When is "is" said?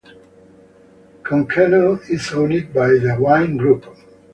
2.09-2.33